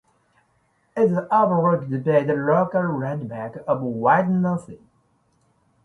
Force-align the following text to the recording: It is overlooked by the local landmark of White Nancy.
It 0.97 1.11
is 1.11 1.17
overlooked 1.31 1.91
by 2.03 2.23
the 2.23 2.33
local 2.33 2.97
landmark 2.97 3.63
of 3.67 3.81
White 3.83 4.29
Nancy. 4.29 4.79